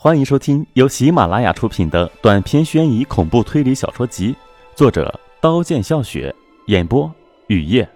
[0.00, 4.32] 欢迎收听由喜马拉雅出品的短篇悬疑恐怖推理小说集，
[4.76, 6.32] 作者刀剑笑雪，
[6.66, 7.12] 演播
[7.48, 7.88] 雨夜。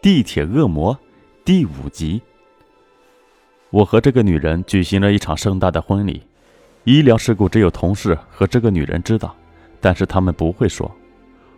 [0.00, 0.96] 地铁恶魔
[1.44, 2.22] 第五集。
[3.70, 6.22] 我和这个女人举行了一场盛大的婚礼，
[6.84, 9.34] 医疗事故只有同事和这个女人知道，
[9.80, 10.88] 但是他们不会说。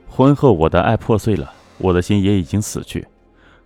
[0.09, 3.07] 婚后我的爱破碎了，我的心也已经死去。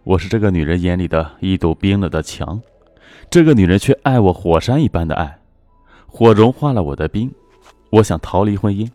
[0.02, 2.60] 我是这个女人眼里的一堵冰冷的墙，
[3.30, 5.38] 这个女人却爱我火山一般的爱。
[6.06, 7.30] 火融化了我的冰，
[7.90, 8.88] 我想逃离婚姻，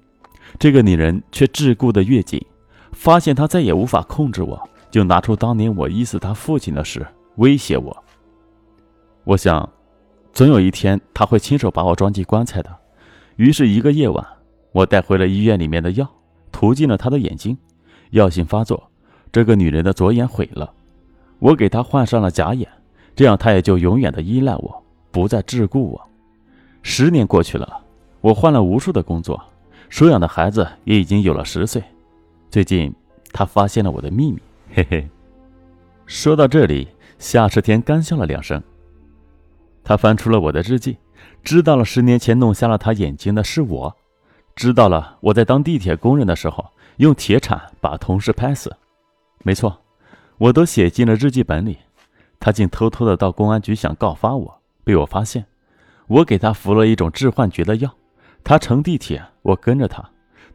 [0.57, 2.43] 这个女人却桎梏的越紧。
[2.91, 4.61] 发现她再也无法控制我，
[4.91, 7.05] 就拿出当年我医死她父亲的事
[7.37, 8.03] 威胁我。
[9.23, 9.67] 我想，
[10.33, 12.69] 总有一天她会亲手把我装进棺材的。
[13.37, 14.25] 于是，一个夜晚，
[14.71, 16.07] 我带回了医院里面的药，
[16.51, 17.57] 涂进了她的眼睛。
[18.09, 18.91] 药性发作，
[19.31, 20.71] 这个女人的左眼毁了。
[21.39, 22.67] 我给她换上了假眼，
[23.15, 26.10] 这样她也就永远的依赖我，不再桎梏我。
[26.83, 27.81] 十年过去了，
[28.21, 29.41] 我换了无数的工作，
[29.89, 31.81] 收养的孩子也已经有了十岁。
[32.49, 32.93] 最近，
[33.31, 34.39] 他发现了我的秘密，
[34.73, 35.07] 嘿嘿。
[36.05, 36.87] 说到这里，
[37.19, 38.61] 夏世天干笑了两声。
[39.83, 40.97] 他翻出了我的日记，
[41.43, 43.95] 知道了十年前弄瞎了他眼睛的是我，
[44.55, 46.65] 知道了我在当地铁工人的时候
[46.97, 48.75] 用铁铲把同事拍死。
[49.43, 49.81] 没错，
[50.37, 51.77] 我都写进了日记本里。
[52.39, 55.45] 他竟偷偷的到公安局想告发我，被我发现。
[56.11, 57.89] 我给他服了一种治幻觉的药，
[58.43, 60.03] 他乘地铁，我跟着他。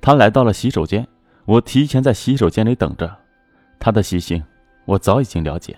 [0.02, 1.08] 他来到了洗手间，
[1.46, 3.16] 我提前在洗手间里等着。
[3.78, 4.44] 他的习性，
[4.84, 5.74] 我早已经了解。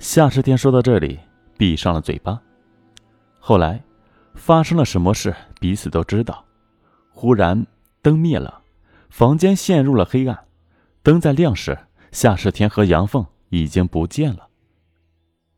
[0.00, 1.20] 夏世天说到这里，
[1.56, 2.40] 闭上了嘴巴。
[3.38, 3.80] 后来，
[4.34, 6.44] 发生了什么事，彼此都知道。
[7.10, 7.64] 忽然，
[8.02, 8.60] 灯灭了，
[9.08, 10.36] 房间陷入了黑暗。
[11.04, 11.78] 灯在亮时，
[12.10, 14.48] 夏世天和杨凤已经不见了。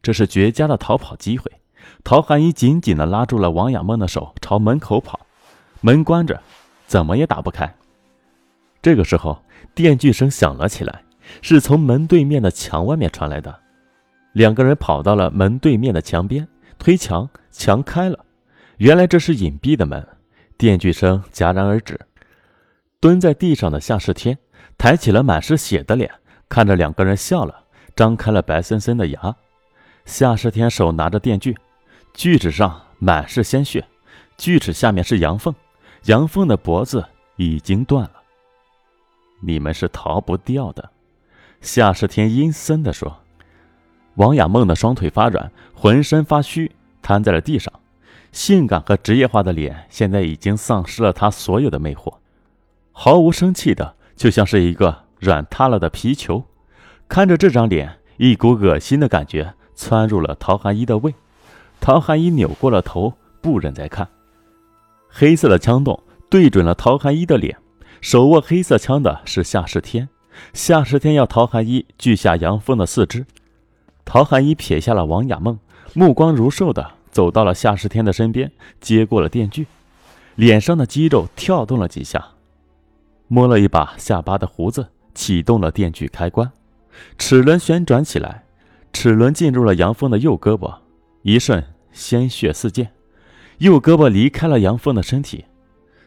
[0.03, 1.51] 这是绝佳的逃跑机会。
[2.05, 5.21] 陶寒一紧紧地拉住了王亚梦的手，朝门口跑。
[5.81, 6.41] 门关着，
[6.87, 7.75] 怎么也打不开。
[8.81, 9.43] 这个时候，
[9.75, 11.03] 电锯声响了起来，
[11.41, 13.55] 是从门对面的墙外面传来的。
[14.33, 16.49] 两个人跑到了门对面的墙边，
[16.79, 18.25] 推墙，墙开了。
[18.79, 20.07] 原来这是隐蔽的门。
[20.57, 22.01] 电锯声戛然而止。
[23.01, 24.39] 蹲在地上的夏世天
[24.79, 26.11] 抬起了满是血的脸，
[26.49, 27.65] 看着两个人笑了，
[27.97, 29.37] 张开了白森森的牙。
[30.05, 31.57] 夏世天手拿着电锯。
[32.15, 33.85] 锯齿上满是鲜血，
[34.37, 35.55] 锯齿下面是杨凤，
[36.05, 37.05] 杨凤的脖子
[37.37, 38.23] 已经断了。
[39.41, 40.91] 你们是逃不掉的，
[41.61, 43.19] 夏世天阴森地说。
[44.17, 47.73] 王亚梦的双腿发软，浑身发虚，瘫在了地上。
[48.31, 52.15] 性感和职业化的脸现在已经丧失了他所有的魅惑，
[52.93, 56.45] 毫无生气的，就像是一个软塌了的皮球。
[57.09, 61.15] 看着这张脸，一股恶心的感觉窜入了陶寒一的胃。
[61.83, 64.09] 陶寒一扭过了头，不忍再看。
[65.09, 66.01] 黑色的枪洞
[66.31, 67.59] 对准了陶寒一的脸，
[68.01, 70.09] 手握黑色枪的是夏世天。
[70.55, 73.27] 夏世天要陶寒一锯下杨峰的四肢。
[74.05, 75.59] 陶寒一撇下了王亚梦，
[75.93, 79.67] 目光如兽的走到了夏世天的身边，接过了电锯，
[80.37, 82.25] 脸上的肌肉跳动了几下，
[83.27, 86.49] 摸了一把下巴的胡子，启动了电锯开关，
[87.19, 88.45] 齿轮旋转起来，
[88.93, 90.73] 齿轮进入了杨峰的右胳膊，
[91.23, 91.63] 一瞬。
[91.93, 92.91] 鲜血四溅，
[93.59, 95.45] 右胳膊离开了杨峰的身体，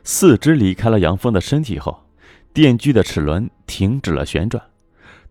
[0.03, 2.03] 四肢离开了杨峰的身体后，
[2.53, 4.63] 电锯的齿轮停止了旋转，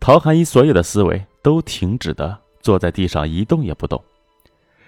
[0.00, 4.02] 陶寒一所有的思维都停止的坐在地上一动也不动。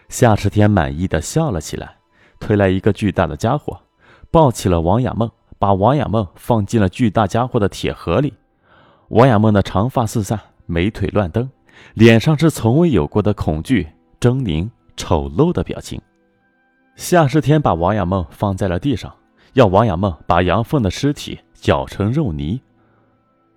[0.09, 1.97] 夏池天满意的笑了起来，
[2.39, 3.81] 推来一个巨大的家伙，
[4.31, 8.35] 抱起了王亚梦，把王亚梦放进了巨大家伙的铁盒里。
[9.09, 11.51] 王亚梦的长发四散，美腿乱蹬，
[11.95, 13.89] 脸上是从未有过的恐惧
[14.21, 14.69] 狰狞。
[14.97, 16.01] 丑陋的表情，
[16.97, 19.15] 夏世天把王亚梦放在了地上，
[19.53, 22.61] 要王亚梦把杨凤的尸体搅成肉泥。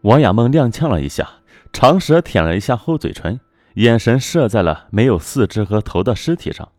[0.01, 1.27] 王亚梦踉跄了一下，
[1.73, 3.39] 长舌舔了一下后嘴唇，
[3.75, 6.69] 眼神射在了没有四肢和头的尸体上，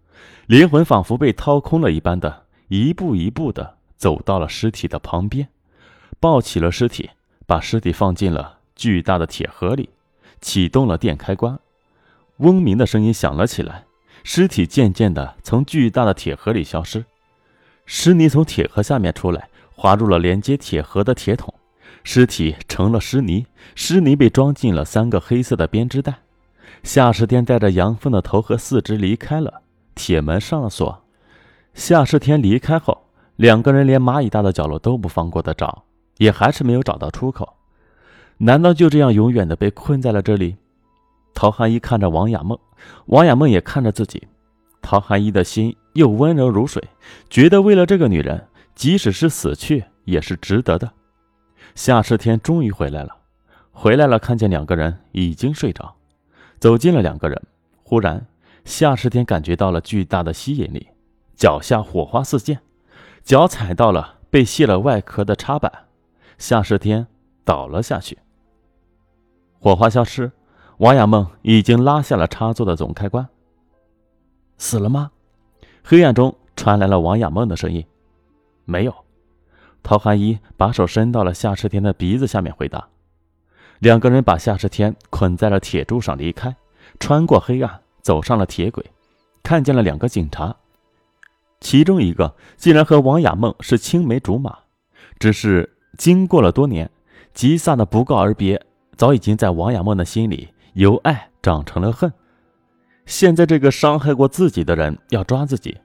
[0.47, 5.49] 灵魂仿佛被掏空了一般的，一步一步的走到了尸体的旁边，
[6.19, 7.11] 抱起了尸体，
[7.47, 9.91] 把尸体放进了巨大的铁盒里，
[10.41, 11.59] 启动了电开关，
[12.39, 13.85] 嗡鸣的声音响了起来。
[14.23, 17.05] 尸体渐渐地从巨大的铁盒里消失，
[17.87, 21.53] 尸泥从铁盒下面出来，滑入了连接铁盒的铁桶，
[22.05, 26.21] 尸体成了尸泥，尸泥被装进了三个黑色的编织袋。
[26.83, 29.63] 夏世天带着杨凤的头和四肢离开了，
[29.95, 31.03] 铁门上了锁。
[31.75, 33.07] 夏世天离开后，
[33.37, 35.85] 两个人连蚂蚁大的角落都不放过的找，
[36.19, 37.57] 也还是没有找到出口。
[38.39, 40.57] 难道就这样永远的被困在了这里？
[41.35, 42.59] 陶寒一看着王亚梦，
[43.07, 44.29] 王亚梦也看着自己。
[44.83, 46.83] 陶寒一的心又温柔如水，
[47.29, 50.91] 觉得为了这个女人，即使是死去也是值得的。
[51.75, 53.17] 夏世天终于回来了，
[53.71, 55.95] 回来了，看见两个人已经睡着，
[56.59, 57.41] 走近了两个人，
[57.83, 58.27] 忽然
[58.65, 60.89] 夏世天感觉到了巨大的吸引力，
[61.37, 62.59] 脚下火花四溅，
[63.23, 65.71] 脚踩到了被卸了外壳的插板，
[66.39, 67.07] 夏世天
[67.45, 68.19] 倒了下去。
[69.59, 70.33] 火花消失，
[70.81, 73.29] 王亚梦已经拉下了插座的总开关。
[74.57, 75.11] 死了吗？
[75.85, 77.85] 黑暗中传来了王亚梦的声音。
[78.65, 78.95] 没有。
[79.83, 82.89] 陶寒一把手伸到了夏世天的鼻子下面，回答
[83.81, 86.57] ：“两个人把夏世天捆在了铁柱上离开，
[86.99, 88.83] 穿过黑暗，走上了铁轨，
[89.43, 90.57] 看见了两个警察，
[91.61, 94.59] 其中一个竟然和王亚梦是青梅竹马。
[95.19, 96.91] 只是经过了多年，
[97.35, 98.65] 吉萨的不告而别，
[98.97, 102.13] 早已经在王亚梦的心里由爱长成了恨。
[103.07, 105.79] 现在这个伤害过自己的人要抓自己，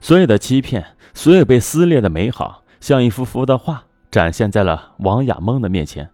[0.00, 0.84] 所有的欺骗，
[1.14, 6.10] 所有被撕裂的美好。”像一幅幅的画展现在了王亚梦的面前，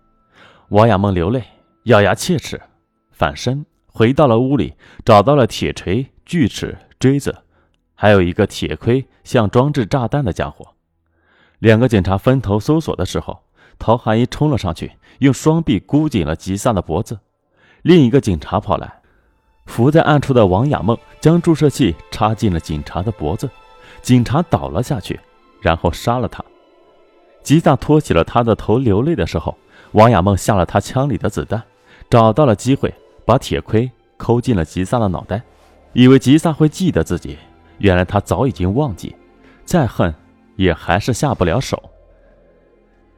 [0.69, 1.43] 王亚梦流泪，
[1.85, 2.61] 咬牙切齿，
[3.11, 7.35] 反身回到了屋里，找到了铁锤、锯齿、锥子，
[7.95, 10.75] 还有一个铁盔，像装置炸弹的家伙。
[11.59, 13.45] 两个警察分头搜索的时候，
[13.79, 17.19] 陶寒一冲了上去，用双臂箍紧了吉萨的脖子。
[17.89, 19.01] 另一个警察跑来，
[19.65, 23.49] 伏在暗处的王亚梦将注射器插进了警察的脖子，
[24.03, 25.19] 警察倒了下去，
[25.63, 26.45] 然后杀了他。
[27.43, 29.57] 吉萨托起了他的头，流泪的时候，
[29.93, 31.63] 王亚梦下了他枪里的子弹，
[32.11, 32.93] 找到了机会，
[33.25, 35.41] 把铁盔抠进了吉萨的脑袋，
[35.95, 37.39] 以为吉萨会记得自己，
[37.79, 39.17] 原来他早已经忘记，
[39.65, 40.15] 再恨
[40.57, 41.83] 也还是下不了手。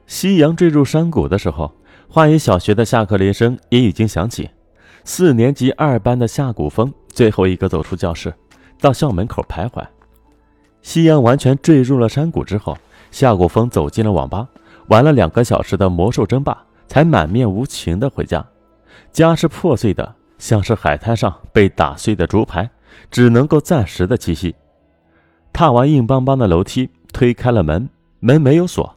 [0.07, 1.73] 夕阳坠入山谷的时候，
[2.09, 4.49] 花野小学的下课铃声也已经响起，
[5.05, 8.33] 四年级二班的夏古风最后一个走出教室，
[8.81, 9.85] 到校门口徘徊。
[10.83, 12.77] 夕阳完全坠入了山谷之后。
[13.11, 14.47] 夏古风走进了网吧，
[14.87, 16.57] 玩了两个小时的魔兽争霸，
[16.87, 18.47] 才满面无情的回家。
[19.11, 22.71] 家是破碎的，像是海滩上被打碎的竹排，
[23.11, 24.55] 只能够暂时的栖息。
[25.53, 27.89] 踏完硬邦邦的楼梯，推开了门，
[28.21, 28.97] 门没有锁，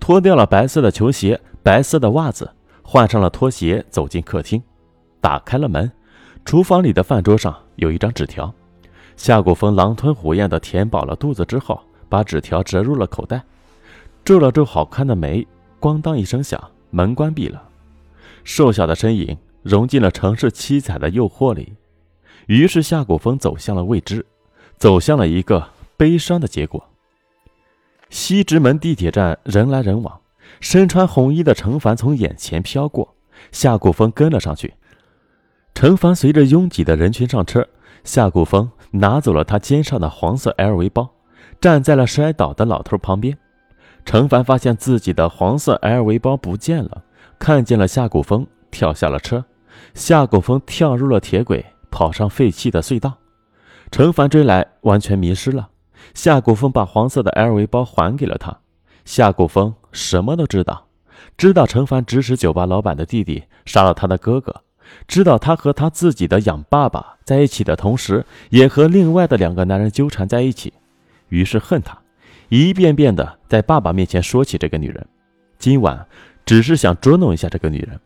[0.00, 2.50] 脱掉了白色的球鞋、白色的袜子，
[2.82, 4.60] 换上了拖鞋，走进客厅，
[5.22, 5.90] 打开了门，
[6.44, 8.52] 厨房里的饭桌上有一张纸条。
[9.16, 13.40] 夏古风狼吞虎咽的填饱了肚子之后，把纸条折入了口袋。
[14.24, 15.46] 皱了皱好看的眉，
[15.80, 16.60] 咣当一声响，
[16.90, 17.62] 门关闭了。
[18.42, 21.72] 瘦小的身影融进了城市七彩的诱惑里。
[22.46, 24.26] 于是夏古风走向了未知，
[24.76, 26.84] 走向了一个悲伤的结果。
[28.10, 30.20] 西直门地铁站人来人往，
[30.58, 33.14] 身穿红衣的程凡从眼前飘过，
[33.52, 34.74] 夏古风跟了上去。
[35.74, 37.66] 陈凡随着拥挤的人群上车，
[38.04, 41.10] 夏古风拿走了他肩上的黄色 LV 包，
[41.60, 43.36] 站在了摔倒的老头旁边。
[44.04, 47.02] 陈凡发现自己的黄色 LV 包不见了，
[47.38, 49.44] 看见了夏古风，跳下了车。
[49.94, 53.14] 夏古风跳入了铁轨，跑上废弃的隧道。
[53.90, 55.68] 陈凡追来，完全迷失了。
[56.14, 58.56] 夏古风把黄色的 LV 包还给了他。
[59.04, 60.86] 夏古风什么都知道，
[61.36, 64.62] 知道陈凡指使酒吧老板的弟弟杀了他的哥哥，
[65.06, 70.72] 知道他和他自己的养爸爸在一起的同时，也和另外的两个男人纠缠在一起，
[71.28, 71.98] 于是恨他。
[72.48, 75.06] 一遍遍的在爸爸面前说起这个女人，
[75.58, 76.06] 今晚
[76.44, 77.98] 只是想捉弄一下这个女人。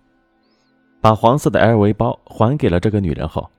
[1.01, 3.51] 把黄色的 LV 包还给了这个女人后，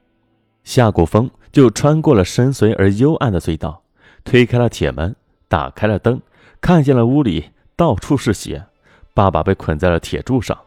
[0.64, 3.82] 夏古风就穿过了深邃而幽暗的隧道，
[4.24, 5.16] 推开了铁门，
[5.48, 6.22] 打开了灯，
[6.62, 8.66] 看见了屋里到处是血，
[9.14, 10.58] 爸爸被捆在了铁柱上，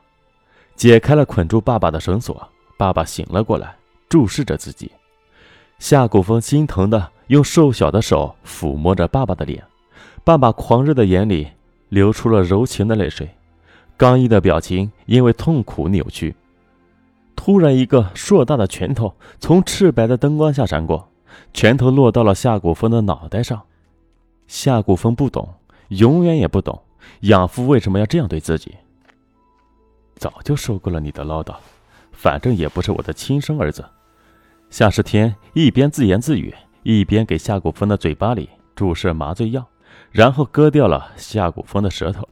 [0.77, 2.49] 解开了捆住爸爸的绳索，
[2.81, 3.77] 爸爸醒了过来，
[4.09, 4.91] 注视着自己。
[5.79, 9.63] 夏古风心疼的用瘦小的手抚摸着爸爸的脸。
[10.25, 11.47] 爸爸狂热的眼里
[11.91, 13.29] 流出了柔情的泪水，
[13.99, 16.35] 刚毅的表情因为痛苦扭曲。
[17.37, 21.07] 突然，一个硕大的拳头从赤白的灯光下闪过，
[21.53, 23.61] 拳头落到了夏古风的脑袋上。
[24.47, 25.47] 夏古风不懂，
[25.89, 26.81] 永远也不懂
[27.21, 28.75] 养父为什么要这样对自己。
[30.17, 31.55] 早就受够了你的唠叨，
[32.21, 33.83] 反正也不是我的亲生儿子。
[34.69, 38.47] 夏世天一边自言自语，一边给夏古风的嘴巴里
[38.77, 39.67] 注射麻醉药。
[40.13, 42.29] 然后割掉了夏古风的舌头，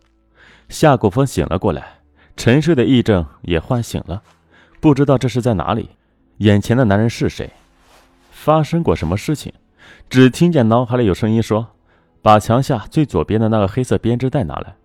[0.69, 2.01] 夏古风醒了过来，
[2.37, 4.23] 沉睡的癔症也唤醒了，
[4.79, 5.89] 不知道这是在哪里，
[6.39, 7.51] 眼前的男人是谁，
[8.31, 9.53] 发生过什么事情，
[10.11, 11.69] 只听见脑海里有声音说
[12.21, 14.77] ：“把墙下最左边的那个黑色编织袋拿来。”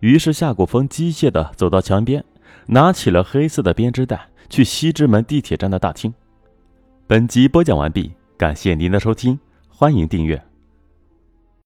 [0.00, 2.24] 于是夏古风机械地走到墙边，
[2.68, 6.12] 拿起了黑色的编织袋，去西直门地铁站的大厅。
[7.06, 9.38] 本集播讲完毕，感谢您的收听，
[9.68, 10.42] 欢迎订阅。